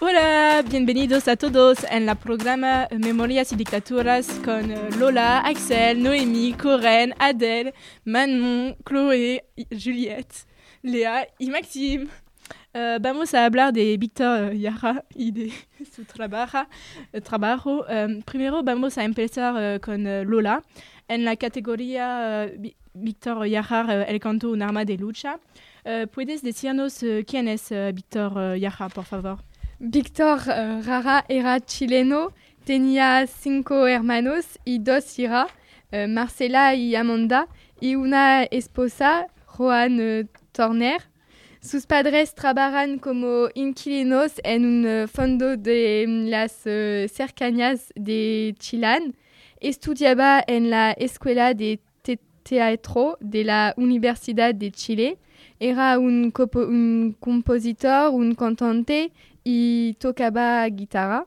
Hola, 0.00 0.62
bienvenidos 0.62 1.26
a 1.26 1.34
todos 1.34 1.84
en 1.90 2.06
la 2.06 2.14
programa 2.14 2.86
Memorias 2.96 3.50
y 3.52 3.56
Dictaturas 3.56 4.28
con 4.44 4.70
eh, 4.70 4.90
Lola, 4.96 5.40
Axel, 5.40 6.00
Noémie, 6.00 6.56
Corinne, 6.56 7.12
Adèle, 7.18 7.74
Manon, 8.04 8.76
Chloé, 8.84 9.44
Juliette, 9.72 10.46
Léa 10.82 11.26
y 11.40 11.50
Maxime. 11.50 12.04
Uh, 12.72 13.00
vamos 13.00 13.34
a 13.34 13.44
hablar 13.44 13.72
de 13.72 13.98
Víctor 13.98 14.52
Jara 14.56 15.04
y 15.16 15.32
de 15.32 15.52
su 15.92 16.04
trabaja, 16.04 16.68
trabajo. 17.24 17.84
Um, 17.88 18.22
primero 18.22 18.62
vamos 18.62 18.96
a 18.98 19.04
empezar 19.04 19.52
uh, 19.54 19.80
con 19.80 20.06
uh, 20.06 20.22
Lola. 20.22 20.62
En 21.08 21.24
la 21.24 21.34
categoría 21.34 22.48
Víctor 22.94 23.50
Jara, 23.50 24.04
el 24.04 24.20
canto 24.20 24.50
un 24.50 24.62
arma 24.62 24.84
de 24.84 24.96
lucha. 24.96 25.40
¿Puedes 26.12 26.42
decirnos 26.42 27.02
quién 27.26 27.48
es 27.48 27.70
Víctor 27.94 28.60
Jara, 28.60 28.88
por 28.90 29.04
favor? 29.04 29.38
Víctor 29.80 30.40
Jara 30.40 31.24
era 31.28 31.60
chileno, 31.60 32.32
tenía 32.64 33.24
cinco 33.28 33.86
hermanos 33.86 34.58
y 34.64 34.80
dos 34.80 35.16
hijas, 35.20 35.46
Marcela 36.08 36.74
y 36.74 36.96
Amanda, 36.96 37.46
y 37.80 37.94
una 37.94 38.42
esposa, 38.42 39.28
Juan 39.46 40.28
Torner. 40.50 41.02
Sus 41.60 41.86
padres 41.86 42.34
trabajan 42.34 42.98
como 42.98 43.50
inquilinos 43.54 44.40
en 44.42 44.64
un 44.64 45.08
fondo 45.08 45.56
de 45.56 46.06
las 46.28 46.52
cercanías 47.12 47.92
de 47.94 48.56
Chilán. 48.58 49.14
Estudiaba 49.60 50.42
en 50.44 50.70
la 50.70 50.90
Escuela 50.92 51.54
de 51.54 51.80
te 52.02 52.18
Teatro 52.42 53.16
de 53.20 53.44
la 53.44 53.74
Universidad 53.76 54.54
de 54.54 54.72
Chile. 54.72 55.18
Era 55.60 55.98
un, 55.98 56.32
un 56.54 57.16
compositor, 57.18 58.10
un 58.10 58.34
cantante 58.34 59.12
y 59.44 59.94
tocaba 59.94 60.66
guitarra. 60.68 61.26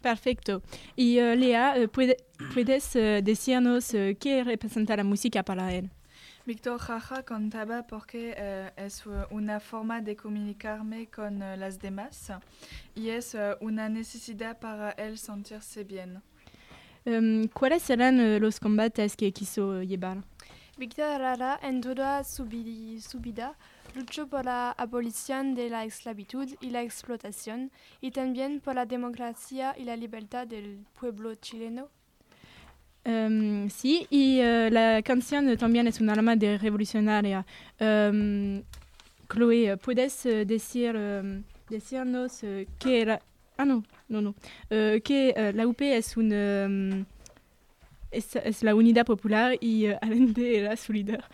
Perfecto. 0.00 0.62
Y 0.94 1.18
uh, 1.20 1.34
Lea, 1.34 1.74
uh, 1.76 1.88
puede, 1.88 2.16
¿puedes 2.54 2.92
decirnos 2.92 3.90
qué 4.20 4.44
representa 4.44 4.96
la 4.96 5.04
música 5.04 5.42
para 5.42 5.72
él? 5.74 5.90
Víctor 6.48 6.78
Jara 6.78 7.22
cantaba 7.24 7.86
porque 7.86 8.34
eh, 8.34 8.70
es 8.74 9.04
una 9.30 9.60
forma 9.60 10.00
de 10.00 10.16
comunicarme 10.16 11.06
con 11.08 11.42
eh, 11.42 11.58
las 11.58 11.78
demás 11.78 12.32
y 12.94 13.10
es 13.10 13.34
eh, 13.34 13.54
una 13.60 13.90
necesidad 13.90 14.58
para 14.58 14.92
él 14.92 15.18
sentirse 15.18 15.84
bien. 15.84 16.22
Um, 17.04 17.48
¿Cuáles 17.48 17.82
serán 17.82 18.18
uh, 18.18 18.40
los 18.40 18.58
combates 18.60 19.14
que 19.14 19.30
quiso 19.30 19.82
llevar? 19.82 20.24
Víctor 20.78 21.20
Jara 21.20 21.58
en 21.60 21.80
toda 21.80 22.22
su, 22.22 22.46
su 23.00 23.20
vida 23.20 23.56
luchó 23.96 24.28
por 24.28 24.44
la 24.44 24.70
abolición 24.70 25.56
de 25.56 25.68
la 25.68 25.84
esclavitud 25.84 26.48
y 26.60 26.70
la 26.70 26.82
explotación 26.82 27.72
y 28.00 28.12
también 28.12 28.60
por 28.60 28.76
la 28.76 28.86
democracia 28.86 29.74
y 29.76 29.82
la 29.82 29.96
libertad 29.96 30.46
del 30.46 30.84
pueblo 31.00 31.34
chileno. 31.34 31.88
Um, 33.04 33.68
sí, 33.70 34.06
y 34.08 34.40
uh, 34.40 34.70
la 34.70 35.02
canción 35.02 35.56
también 35.56 35.88
es 35.88 36.00
un 36.00 36.10
arma 36.10 36.36
de 36.36 36.58
revolucionaria. 36.58 37.44
Chloé, 39.28 39.76
¿puedes 39.78 40.26
uh, 40.26 40.44
decir, 40.46 40.94
um, 40.94 41.42
decirnos 41.68 42.42
uh, 42.44 42.64
que 42.78 43.00
era... 43.00 43.20
Ah, 43.56 43.64
no, 43.64 43.82
no, 44.08 44.20
no. 44.20 44.34
que 44.68 45.52
la 45.52 45.66
UP 45.66 45.80
es, 45.80 46.16
un, 46.16 47.04
es, 48.10 48.36
es, 48.36 48.62
la 48.62 48.74
unidad 48.74 49.06
popular 49.06 49.56
y 49.60 49.86
Allende 49.86 50.58
era 50.58 50.76
su 50.76 50.92
líder. 50.92 51.24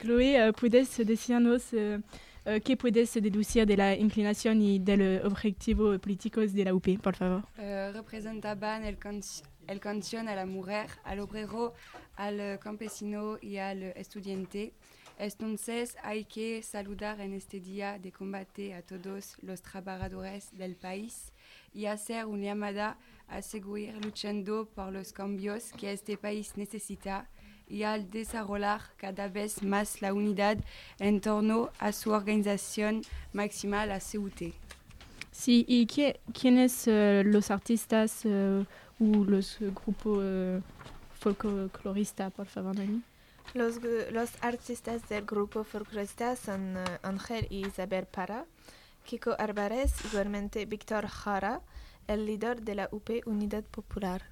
Chloé, 0.00 0.52
¿puedes 0.52 0.96
decirnos 1.06 1.68
qué 1.70 2.76
puedes 2.76 3.14
deducir 3.14 3.66
de 3.66 3.76
la 3.76 3.94
inclinación 3.94 4.60
y 4.60 4.78
del 4.78 5.24
objetivo 5.24 5.96
políticos 5.98 6.52
de 6.52 6.64
la 6.64 6.74
UP, 6.74 7.00
por 7.00 7.14
favor? 7.14 7.44
representaban 7.56 8.84
el, 8.84 8.98
el 9.66 9.80
canción 9.80 10.28
a 10.28 10.34
la 10.34 10.42
al 11.04 11.20
obrero, 11.20 11.74
al 12.16 12.58
campesino 12.58 13.38
y 13.40 13.56
al 13.56 13.82
estudiante. 13.82 14.72
Entonces 15.18 15.96
hay 16.02 16.24
que 16.24 16.62
saludar 16.62 17.20
en 17.20 17.34
este 17.34 17.60
día 17.60 17.98
de 17.98 18.10
combate 18.12 18.74
a 18.74 18.82
todos 18.82 19.36
los 19.42 19.62
trabajadores 19.62 20.48
del 20.56 20.74
país 20.74 21.32
y 21.72 21.86
hacer 21.86 22.26
una 22.26 22.44
llamada 22.44 22.98
a 23.28 23.40
seguir 23.42 23.94
luchando 24.04 24.66
por 24.74 24.92
los 24.92 25.12
cambios 25.12 25.72
que 25.72 25.92
este 25.92 26.16
país 26.16 26.52
necesita 26.56 27.28
y 27.68 27.84
al 27.84 28.10
desarrollar 28.10 28.82
cada 28.96 29.28
vez 29.28 29.62
más 29.62 30.02
la 30.02 30.12
unidad 30.12 30.58
en 30.98 31.20
torno 31.20 31.70
a 31.78 31.92
su 31.92 32.10
organización 32.10 33.02
máxima, 33.32 33.86
la 33.86 34.00
CUT. 34.00 34.52
Sí, 35.30 35.64
¿y 35.66 35.86
qué, 35.86 36.20
quiénes 36.38 36.86
uh, 36.86 37.22
los 37.24 37.50
artistas 37.50 38.26
uh, 38.26 38.66
ou 39.02 40.62
folcloristas, 41.14 42.32
por 42.32 42.46
favor, 42.46 42.74
Noemi? 42.74 43.02
Los, 43.54 43.80
los 44.12 44.30
artistas 44.40 45.08
del 45.08 45.24
grupo 45.24 45.64
folclorista 45.64 46.36
son 46.36 46.76
uh, 46.76 47.06
Ángel 47.06 47.46
y 47.50 47.66
Isabel 47.66 48.06
Para, 48.06 48.46
Kiko 49.04 49.34
Álvarez, 49.38 49.92
igualmente 50.06 50.64
Víctor 50.64 51.06
Jara, 51.06 51.60
el 52.06 52.24
líder 52.24 52.62
de 52.62 52.74
la 52.76 52.88
UP 52.92 53.10
Unidad 53.26 53.64
Popular. 53.64 54.22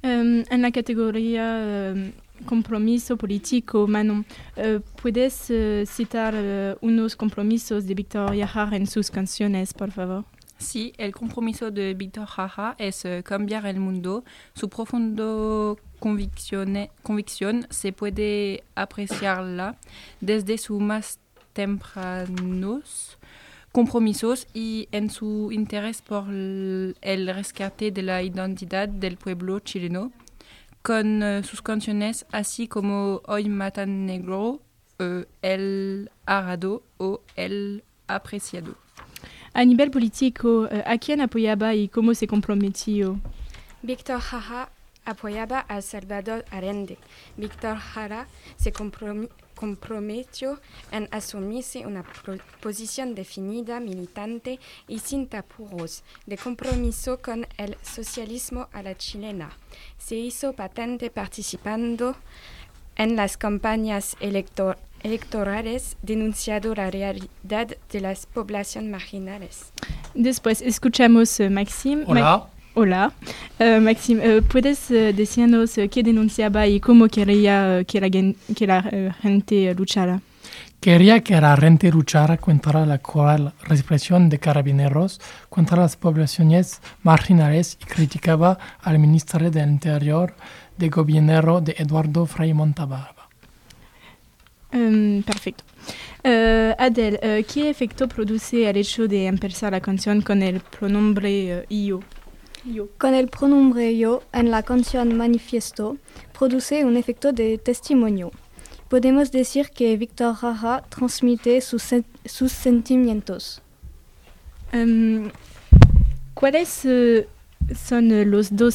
Um, 0.00 0.44
en 0.48 0.62
la 0.62 0.70
categoría 0.70 1.92
um, 1.92 2.12
compromiso 2.46 3.16
político, 3.16 3.88
Manon, 3.88 4.24
uh, 4.56 4.80
¿puedes 5.02 5.50
uh, 5.50 5.84
citar 5.84 6.34
uh, 6.34 6.86
unos 6.86 7.16
compromisos 7.16 7.84
de 7.84 7.94
Víctor 7.94 8.36
Jara 8.46 8.76
en 8.76 8.86
sus 8.86 9.10
canciones, 9.10 9.74
por 9.74 9.90
favor? 9.90 10.24
Sí, 10.58 10.92
el 10.98 11.14
compromiso 11.14 11.70
de 11.70 11.94
Víctor 11.94 12.26
Jara 12.26 12.74
es 12.78 13.04
uh, 13.04 13.22
cambiar 13.22 13.64
el 13.66 13.78
mundo. 13.78 14.24
Su 14.54 14.68
profundo 14.68 15.78
convicción, 16.00 17.66
se 17.70 17.92
puede 17.92 18.64
apreciarla 18.74 19.76
desde 20.20 20.58
sus 20.58 20.80
más 20.80 21.20
tempranos 21.52 23.18
compromisos 23.70 24.48
y 24.52 24.88
en 24.90 25.10
su 25.10 25.50
interés 25.52 26.02
por 26.02 26.28
el 26.28 27.30
rescate 27.34 27.92
de 27.92 28.02
la 28.02 28.22
identidad 28.22 28.88
del 28.88 29.16
pueblo 29.16 29.60
chileno, 29.60 30.10
con 30.82 31.22
uh, 31.22 31.44
sus 31.44 31.62
canciones 31.62 32.26
así 32.32 32.66
como 32.66 33.20
Hoy 33.26 33.48
Matan 33.48 34.06
Negro, 34.06 34.60
uh, 34.98 35.22
El 35.42 36.10
Arado 36.26 36.82
o 36.96 37.20
El 37.36 37.84
Apreciado. 38.08 38.87
A 39.58 39.64
nivel 39.64 39.90
político, 39.90 40.68
uh, 40.70 40.82
¿a 40.86 40.98
quién 40.98 41.20
apoyaba 41.20 41.74
y 41.74 41.88
cómo 41.88 42.14
se 42.14 42.28
comprometió? 42.28 43.20
Víctor 43.82 44.20
Jara 44.20 44.70
apoyaba 45.04 45.58
a 45.58 45.82
Salvador 45.82 46.44
Allende. 46.52 46.96
Víctor 47.36 47.76
Jara 47.76 48.28
se 48.56 48.70
comprometió 48.70 50.60
en 50.92 51.08
asumirse 51.10 51.84
una 51.84 52.04
posición 52.60 53.16
definida, 53.16 53.80
militante 53.80 54.60
y 54.86 55.00
sin 55.00 55.26
tapuros, 55.26 56.04
de 56.26 56.38
compromiso 56.38 57.18
con 57.18 57.44
el 57.56 57.76
socialismo 57.82 58.68
a 58.72 58.84
la 58.84 58.96
chilena. 58.96 59.50
Se 59.98 60.14
hizo 60.14 60.52
patente 60.52 61.10
participando 61.10 62.14
en 62.94 63.16
las 63.16 63.36
campañas 63.36 64.16
electorales 64.20 64.87
electorales 65.02 65.96
denunciado 66.02 66.74
la 66.74 66.90
realidad 66.90 67.68
de 67.92 68.00
las 68.00 68.26
poblaciones 68.26 68.90
marginales. 68.90 69.72
Después 70.14 70.62
escuchamos 70.62 71.40
uh, 71.40 71.50
Maxime. 71.50 72.04
Hola. 72.06 72.20
Ma 72.20 72.46
Hola. 72.74 73.12
Uh, 73.58 73.80
Maxime, 73.80 74.38
uh, 74.38 74.42
¿puedes 74.42 74.90
uh, 74.90 75.12
decirnos 75.12 75.74
qué 75.90 76.02
denunciaba 76.02 76.66
y 76.66 76.78
cómo 76.78 77.08
quería 77.08 77.82
que 77.84 78.00
la, 78.00 78.08
que 78.10 78.66
la 78.66 79.14
gente 79.20 79.74
luchara? 79.74 80.20
Quería 80.80 81.20
que 81.24 81.40
la 81.40 81.56
gente 81.56 81.90
luchara 81.90 82.36
contra 82.36 82.86
la 82.86 82.98
cruel 82.98 83.50
represión 83.64 84.28
de 84.28 84.38
carabineros 84.38 85.20
contra 85.48 85.76
las 85.76 85.96
poblaciones 85.96 86.80
marginales 87.02 87.76
y 87.82 87.84
criticaba 87.84 88.56
al 88.80 89.00
ministro 89.00 89.50
del 89.50 89.68
Interior 89.68 90.36
de 90.76 90.88
gobierno 90.88 91.60
de 91.60 91.74
Eduardo 91.78 92.26
Frei 92.26 92.54
Montalva. 92.54 93.17
Um, 94.72 95.22
perfecto. 95.22 95.64
Uh, 96.24 96.74
Adel, 96.78 97.18
uh, 97.22 97.42
¿qué 97.50 97.70
efecto 97.70 98.06
produce 98.06 98.68
el 98.68 98.76
hecho 98.76 99.08
de 99.08 99.26
empezar 99.26 99.72
la 99.72 99.80
canción 99.80 100.20
con 100.20 100.42
el 100.42 100.60
pronombre 100.60 101.64
uh, 101.70 101.74
yo? 101.74 102.00
yo? 102.64 102.88
Con 102.98 103.14
el 103.14 103.28
pronombre 103.28 103.96
yo 103.96 104.22
en 104.32 104.50
la 104.50 104.62
canción 104.62 105.16
Manifiesto 105.16 105.96
produce 106.38 106.84
un 106.84 106.96
efecto 106.96 107.32
de 107.32 107.56
testimonio. 107.56 108.30
Podemos 108.90 109.30
decir 109.32 109.70
que 109.70 109.96
Víctor 109.96 110.34
Jara 110.34 110.82
transmite 110.88 111.60
sus, 111.60 111.82
sen 111.82 112.04
sus 112.24 112.52
sentimientos. 112.52 113.62
Um, 114.74 115.30
¿Cuáles 116.34 116.86
son 117.74 118.30
los 118.30 118.54
dos 118.54 118.74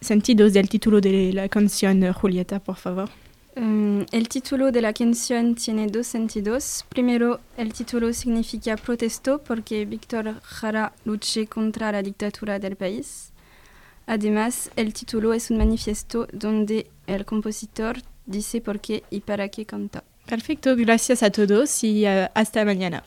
sentidos 0.00 0.52
del 0.52 0.68
título 0.68 1.00
de 1.00 1.32
la 1.32 1.48
canción, 1.48 2.12
Julieta, 2.12 2.60
por 2.60 2.76
favor? 2.76 3.08
Um, 3.60 4.06
el 4.10 4.26
título 4.26 4.72
de 4.72 4.80
la 4.80 4.94
canción 4.94 5.54
tiene 5.54 5.86
dos 5.88 6.06
sentidos. 6.06 6.86
Primero, 6.88 7.40
el 7.58 7.74
título 7.74 8.10
significa 8.14 8.74
protesto 8.78 9.38
porque 9.42 9.84
Víctor 9.84 10.40
Jara 10.42 10.94
luché 11.04 11.46
contra 11.46 11.92
la 11.92 12.00
dictadura 12.02 12.58
del 12.58 12.76
país. 12.76 13.32
Además, 14.06 14.70
el 14.76 14.94
título 14.94 15.34
es 15.34 15.50
un 15.50 15.58
manifiesto 15.58 16.26
donde 16.32 16.90
el 17.06 17.26
compositor 17.26 17.98
dice 18.24 18.62
por 18.62 18.80
qué 18.80 19.04
y 19.10 19.20
para 19.20 19.50
qué 19.50 19.66
canta. 19.66 20.04
Perfecto, 20.24 20.74
gracias 20.74 21.22
a 21.22 21.30
todos 21.30 21.84
y 21.84 22.06
uh, 22.06 22.30
hasta 22.32 22.64
mañana. 22.64 23.04